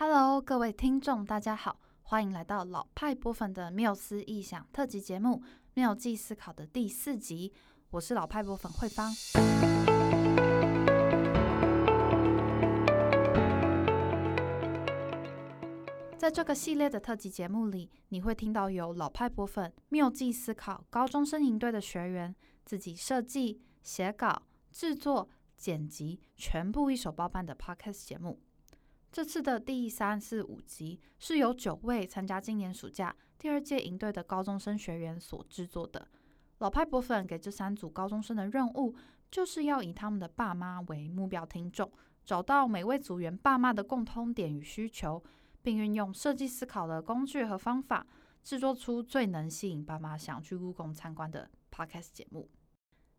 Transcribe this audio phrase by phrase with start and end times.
[0.00, 5.42] Hello，各位听众，大家好，欢迎来到老派播粉的缪斯异想特辑节目
[5.74, 7.52] 《妙计思考》的第四集。
[7.90, 9.12] 我是老派播粉慧芳。
[16.16, 22.32] 在这个系列的特辑节目里，你会听到有老派播粉缪计思考高中生营队的学员
[22.64, 28.38] 自己设计、写稿、制作、剪辑，全部一手包办的 Podcast 节目。
[29.10, 36.06] 这次的第三、四、五集是由九位参加今年暑假第二届营队的高中生学员所制作的。
[36.58, 38.94] 老派博粉给这三组高中生的任务，
[39.30, 41.90] 就是要以他们的爸妈为目标听众，
[42.24, 45.22] 找到每位组员爸妈的共通点与需求，
[45.62, 48.06] 并运用设计思考的工具和方法，
[48.42, 52.50] 制作出最能吸引爸妈想去故宫参观的 Podcast 节目。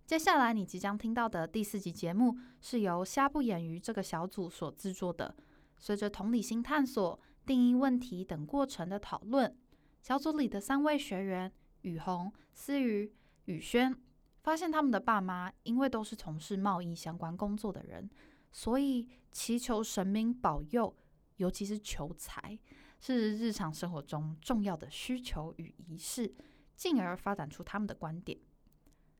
[0.06, 5.36] 接下来你即将听到的第四集节目，是由虾不眼鱼这个小组所制作的。
[5.80, 9.58] 随着同理心探索、定义问题等过程的讨论，
[10.02, 13.12] 小组里的三位学员雨红、思雨、
[13.46, 13.96] 雨轩，
[14.44, 18.10] 发现他们的爸妈因为都是从事贸易相关工作的人，
[18.52, 20.94] 所以祈求神明保佑，
[21.38, 22.60] 尤其是求财，
[23.00, 26.36] 是日常生活中重要的需求与仪式，
[26.76, 28.38] 进而发展出他们的观点。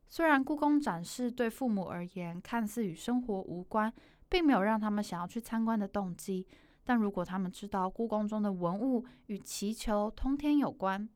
[0.10, 3.94] 虽然故宫展示对父母而言看似与生活无关。
[4.30, 6.46] 并没有让他们想要去参观的动机，
[6.84, 11.10] 但如果他们知道故宫中的文物与祈求通天有关，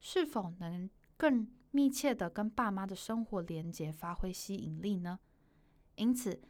[0.00, 5.18] 是否能更密切的跟爸妈的生活连结，发挥吸引力呢？
[5.96, 6.40] 因此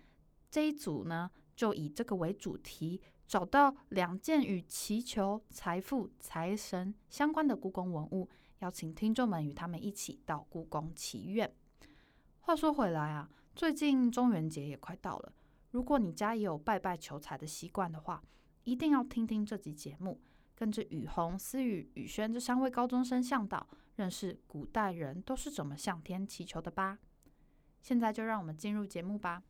[0.51, 8.29] 这一组呢，就以这个为主题，找到两件与祈求财富、财神相关的故宫文物，
[8.61, 11.53] 邀请听众们与他们一起到故宫祈愿。
[12.41, 15.33] 话说回来啊，最近中元节也快到了。
[15.71, 18.23] 如果你家也有拜拜求财的习惯的话，
[18.65, 20.21] 一定要听听这集节目，
[20.55, 26.99] 跟着雨虹、思雨、雨轩这三位高中生向导，认识古代人都是怎么向天祈求的吧。
[27.81, 29.43] 现在就让我们进入节目吧。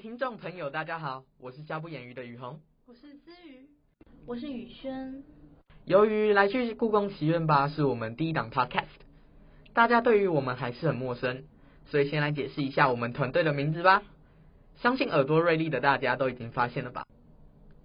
[0.00, 3.66] 听众朋友，大家好，我是教不言鱼的雨虹，我是思雨，
[4.24, 5.22] 我是雨轩。
[5.84, 8.86] 由于来去故宫祈愿吧是我们第一档 Podcast，
[9.74, 11.44] 大家对于我们还是很陌生，
[11.84, 14.02] 所以先来解释一下我们团队的名字吧。
[14.76, 17.04] 相信耳朵锐利的大家都已经发现了吧？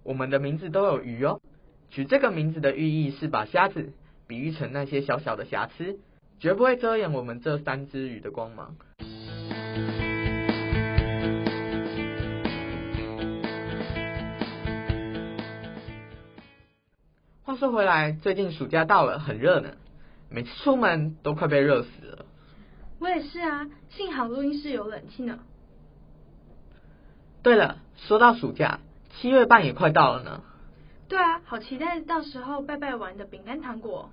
[0.02, 1.42] 我们的名字都有鱼哦。
[1.90, 3.92] 取这个名字的寓意是把虾子
[4.26, 5.98] 比喻成那些小小的瑕疵，
[6.40, 8.74] 绝不会遮掩我们这三只鱼的光芒。
[17.56, 19.70] 说回来，最近暑假到了，很热呢，
[20.30, 22.26] 每次出门都快被热死了。
[22.98, 25.38] 我也是啊，幸好录音室有冷气呢。
[27.42, 28.80] 对了，说到暑假，
[29.10, 30.42] 七月半也快到了呢。
[31.08, 34.10] 对啊，好期待到时候拜拜玩的饼干糖果。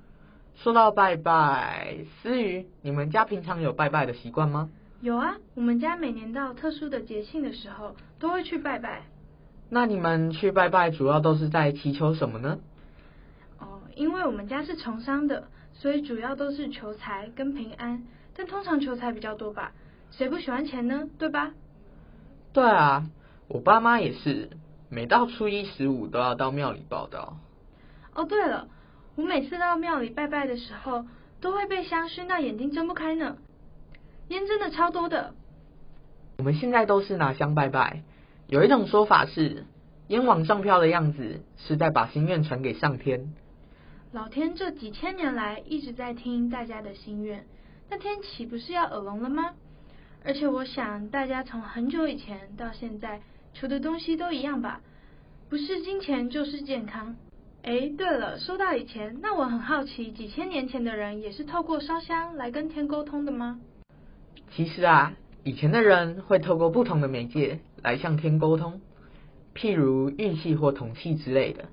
[0.56, 4.70] 说到拜拜，思雨，你们家平常有拜拜的习惯吗？
[5.02, 9.02] 有啊，我们家每年到特殊的节庆的时候都会去拜拜。
[9.70, 12.60] 那你们去拜拜主要都是在祈求什么呢？
[13.96, 18.04] 因为我们家是从商的，所以主要都是求财跟平安，
[18.36, 19.72] 但通常求财比较多吧？
[20.12, 21.08] 谁不喜欢钱呢？
[21.18, 21.52] 对吧？
[22.54, 23.10] 对啊，
[23.48, 24.50] 我爸妈也是，
[24.90, 27.38] 每到初一十五都要到庙里报道。
[28.14, 28.68] 哦，对了，
[29.16, 31.06] 我每次到庙里拜拜的时候，
[31.42, 33.38] 都会被香熏到眼睛睁不开呢，
[34.28, 35.34] 烟真的超多的。
[36.38, 38.04] 我们现在都是拿香拜拜，
[38.48, 39.66] 有一种说法是，
[40.10, 43.34] 烟往上飘的样子是在把心愿传给上天。
[44.14, 47.46] 老天这几千年来一直在听大家的心愿，
[47.90, 49.56] 那天岂不是要耳聋了吗？
[50.24, 53.22] 而且我想，大家从很久以前到现在
[53.56, 54.82] 求的东西都一样吧？
[55.50, 57.16] 不是金钱就是健康。
[57.64, 63.60] 哎，对了，说到以前，那我很好奇，几千年前的人也是透过烧香来跟天沟通的吗？
[64.52, 65.14] 其实啊，
[65.44, 68.80] 以前的人会透过不同的媒介来向天沟通，
[69.56, 71.66] 譬如玉器或铜器之类的。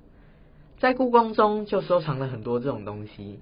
[0.81, 3.39] 在故宫中就收藏了很多这种东西，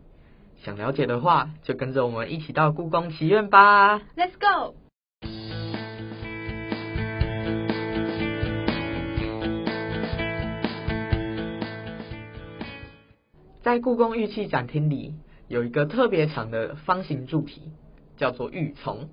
[0.62, 4.00] 想了解的话，就跟着我们一起到故宫祈愿吧。
[4.18, 4.76] Let's go！
[13.62, 15.16] 在故宫玉器展厅里，
[15.48, 17.72] 有一个特别长的方形柱体，
[18.18, 19.08] 叫做玉琮。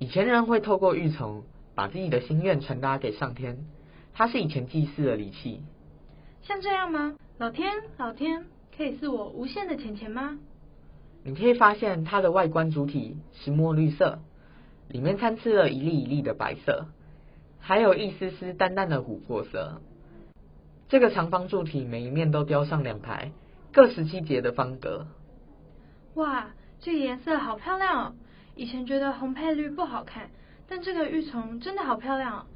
[0.00, 1.44] 以前人会透过玉琮
[1.76, 3.64] 把自己的心愿传达给上天，
[4.12, 5.62] 它是以前祭祀的礼器。
[6.42, 7.16] 像这样吗？
[7.38, 8.44] 老天，老天，
[8.76, 10.38] 可以是我无限的钱钱吗？
[11.24, 14.18] 你可以发现它的外观主体是墨绿色，
[14.88, 16.86] 里面参差了一粒一粒的白色，
[17.60, 19.80] 还有一丝丝淡淡的琥珀色。
[20.88, 23.30] 这个长方柱体每一面都雕上两排
[23.72, 25.06] 各十七节的方格。
[26.14, 26.50] 哇，
[26.80, 28.14] 这个颜色好漂亮哦！
[28.56, 30.30] 以前觉得红配绿不好看，
[30.68, 32.46] 但这个玉琮真的好漂亮哦。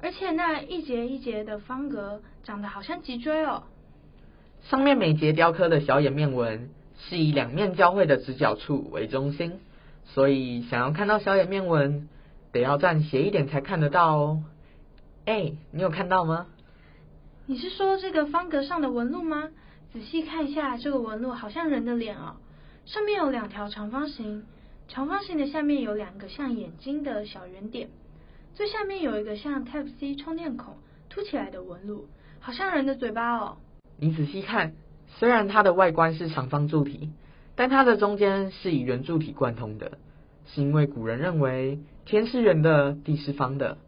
[0.00, 3.64] 而且那一节一节的方格长得好像脊椎哦。
[4.62, 9.60] 上面每节雕刻的小眼面纹是以两面交汇的直角处为中心，
[10.04, 12.08] 所以想要看到小眼面纹，
[12.52, 14.44] 得要站斜一点才看得到哦。
[15.26, 16.46] 哎，你有看到吗？
[17.46, 19.48] 你是说这个方格上的纹路吗？
[19.92, 22.36] 仔细看一下，这个纹路好像人的脸哦。
[22.84, 24.44] 上面有两条长方形，
[24.88, 27.88] 长方形的下面有两个像眼睛的小圆点，
[28.58, 30.74] 最下面有一个像 Type C 充电孔
[31.08, 32.08] 凸起来的纹路，
[32.40, 33.58] 好像人的嘴巴哦。
[33.96, 34.72] 你仔细看，
[35.06, 37.12] 虽然它的外观是长方柱体，
[37.54, 39.98] 但它的中间是以圆柱体贯通的，
[40.44, 43.78] 是因为古人认为天是圆的，地是方的，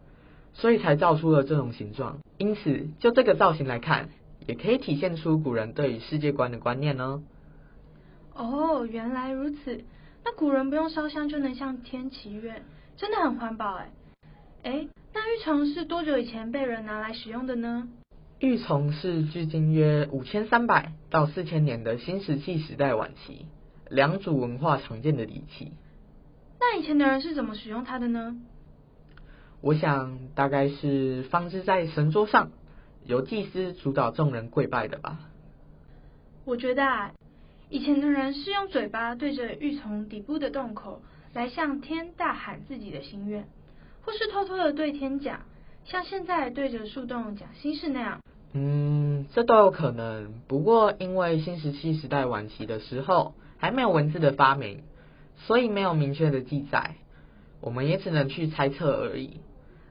[0.55, 2.21] 所以才造出了这种形状。
[2.39, 4.11] 因此，就这个造型来看，
[4.47, 7.25] 也可以体现出古人对于世界观的观念呢。
[8.35, 9.83] 哦，原来如此。
[10.25, 12.63] 那古人不用烧香就能向天祈愿，
[12.97, 13.91] 真的很环保哎。
[14.63, 17.89] 哎，那玉琮是多久以前被人拿来使用的呢？
[18.39, 23.47] 玉琮是距今约五千三百到四千年的新石器时代晚期
[23.89, 25.73] 良渚文化常见的礼器。
[26.59, 28.37] 那以前的人是怎么使用它的呢？
[29.61, 32.51] 我想大概是放置在神桌上，
[33.05, 35.21] 由祭司主导众人跪拜的吧。
[36.45, 37.13] 我觉得啊。
[37.73, 41.03] 以前的人是用嘴巴对着玉琮底部的洞口
[41.33, 43.47] 来向天大喊自己的心愿，
[44.03, 45.41] 或是偷偷的对天讲，
[45.85, 48.21] 像现在对着树洞讲心事那样。
[48.53, 50.33] 嗯，这都有可能。
[50.49, 54.83] 不过因为新石器时代晚期的时候还没有文字的发明，
[55.37, 56.97] 所以没有明确的记载，
[57.61, 59.41] 我们也只能去猜测而已。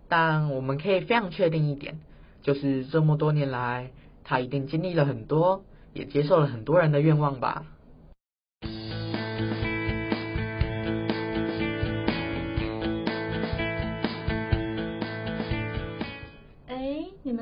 [0.07, 1.99] 但我们可以非常确定一点，
[2.41, 3.91] 就是这么多年来，
[4.23, 5.63] 他一定经历了很多。
[5.91, 7.65] 也接受了很多人的愿望吧。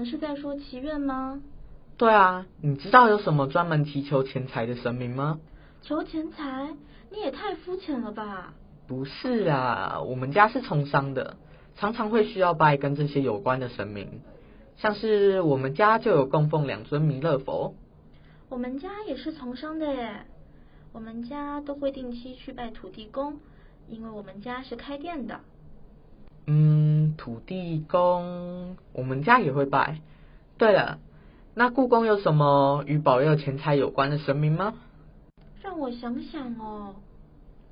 [0.07, 1.42] 是在说祈愿吗？
[1.98, 5.39] 对啊，你知道有什么专门祈求钱财的神明吗？
[5.81, 6.69] 求钱财？
[7.12, 8.54] 你也太肤浅了吧！
[8.88, 11.38] 不是啊，我们家是从商的，
[11.75, 14.21] 常常会需要拜跟这些有关的神明，
[14.77, 17.74] 像是我们家就有供奉两尊弥勒佛。
[18.50, 20.25] 我们家也是从商的耶，
[20.94, 23.39] 我们家都会定期去拜土地公，
[23.88, 25.42] 因为我们家是开店的。
[26.47, 29.99] 嗯，土地公，我们家也会拜。
[30.57, 30.99] 对了，
[31.53, 34.73] 那故宫有什么与保佑钱财有关的神明吗？
[35.61, 36.95] 让我想想哦，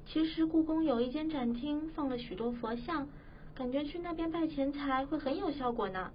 [0.05, 3.07] 其实故宫有一间展厅，放了许多佛像，
[3.55, 6.11] 感觉去那边拜钱财会很有效果呢。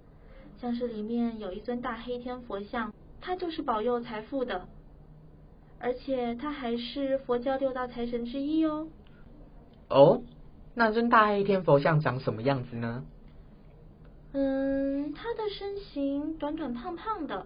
[0.61, 2.93] 像是里面有一尊大黑天佛像。
[3.23, 4.67] 它就是保佑财富的，
[5.79, 8.87] 而且它还是佛教六大财神之一哦。
[9.89, 10.23] 哦，
[10.73, 13.03] 那尊大黑天佛像长什么样子呢？
[14.33, 17.45] 嗯，他的身形短短胖胖的，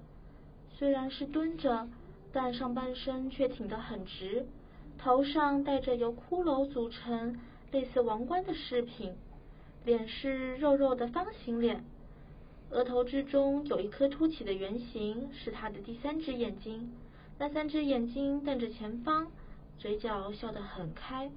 [0.78, 1.88] 虽然是蹲着，
[2.32, 4.46] 但上半身却挺得很直，
[5.00, 7.40] 头上戴着由骷髅组成
[7.72, 9.14] 类似王冠的饰品，
[9.84, 11.84] 脸是肉肉的方形脸。
[12.70, 16.92] 额头之中有一颗凸起的圆形，是他的第三只眼睛。
[17.40, 19.28] 那三只眼睛瞪着前方，
[19.78, 21.32] 嘴角笑得很开，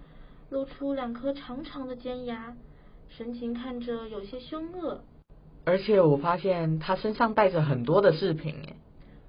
[0.51, 2.55] 露出两颗长长的尖牙，
[3.09, 5.03] 神情看着有些凶恶。
[5.65, 8.77] 而且我发现他身上带着很多的饰品，诶。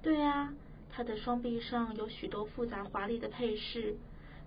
[0.02, 0.52] 对啊，
[0.90, 3.96] 他的双臂上有许多复杂华丽的配饰，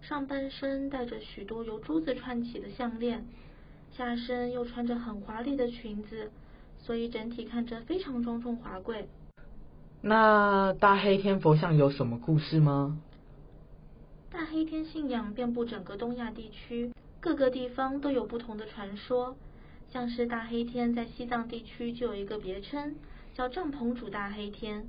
[0.01, 3.25] 上半身戴着许多由珠子串起的项链，
[3.91, 6.31] 下身又穿着很华丽的裙子。
[6.79, 9.07] 所以整体看着非常庄重华贵。
[10.01, 12.97] 那大黑天佛像有什么故事吗？
[14.33, 19.35] 大黑天信仰遍布整个东亚地区，各个地方都有不同的传说。
[19.91, 22.95] 像是大黑天在西藏地区就有一个别称，
[23.35, 24.87] 叫帐篷主大黑天。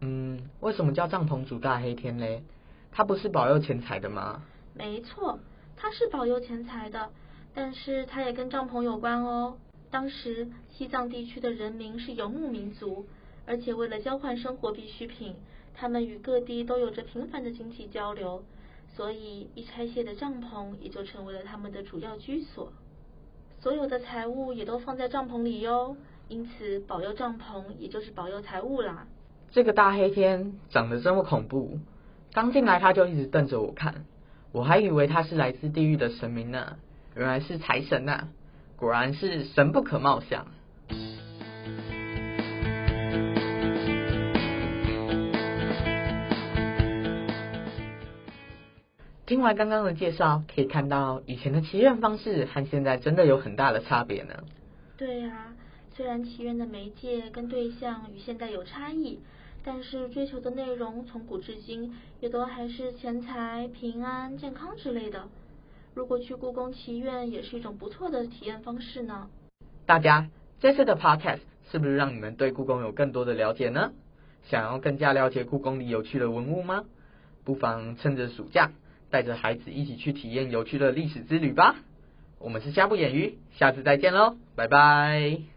[0.00, 2.42] 嗯，为什么叫帐篷主大黑天嘞？
[2.90, 4.42] 他不是保佑钱财的吗？
[4.72, 5.40] 没错，
[5.76, 7.10] 他是保佑钱财的，
[7.52, 9.58] 但是他也跟帐篷有关哦。
[9.90, 13.06] 当时西藏地区的人民是游牧民族，
[13.44, 15.34] 而且为了交换生活必需品，
[15.74, 18.42] 他们与各地都有着频繁的经济交流，
[18.96, 22.72] 所以一拆卸的帐篷也就成为了他们的主要居所。
[23.60, 25.96] 所有的财物也都放在帐篷里哟，
[26.28, 29.06] 因此保佑帐篷也就是保佑财物啦。
[29.50, 31.78] 这个大黑天长得这么恐怖，
[32.32, 34.06] 刚进来他就一直瞪着我看，
[34.50, 36.78] 我还以为他是来自地狱的神明呢，
[37.14, 38.28] 原来是财神呐，
[38.76, 40.46] 果然是神不可貌相。
[49.26, 54.34] 听完刚刚的介绍，可以看到以前的祈愿方式和现在真的有很大的差别呢。
[54.96, 55.52] 对呀，
[55.96, 59.18] 虽然祈愿的媒介跟对象与现在有差异，
[59.64, 65.26] 但是追求的内容从古至今也都还是钱财、平安、健康之类的。
[65.92, 69.28] 如果去故宫祈愿，也是一种不错的体验方式呢。
[69.86, 70.30] 大家
[70.60, 71.40] 这次的 Podcast
[71.72, 73.90] 是不是让你们对故宫有更多的了解呢？
[74.44, 76.84] 想要更加了解故宫里有趣的文物吗？
[77.42, 78.70] 不妨趁着暑假。
[79.16, 81.76] 带着孩子一起去体验有趣的历史之旅吧！
[82.38, 85.55] 我们是虾不眼鱼，下次再见喽，拜拜。